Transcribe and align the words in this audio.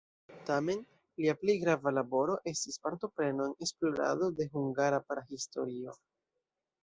Tamen 0.49 0.79
lia 1.23 1.33
plej 1.41 1.55
grava 1.63 1.91
laboro 1.97 2.37
estis 2.51 2.81
partopreno 2.87 3.47
en 3.49 3.53
esplorado 3.67 4.29
de 4.39 4.49
hungara 4.55 5.03
prahistorio. 5.11 5.97